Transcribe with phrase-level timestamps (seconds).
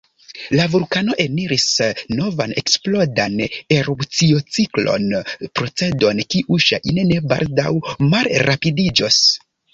[0.59, 1.65] La vulkano eniris
[2.19, 3.35] novan eksplodan
[3.75, 5.07] erupciociklon,
[5.61, 7.69] procedon kiu ŝajne ne baldaŭ
[8.09, 9.23] malrapidiĝos.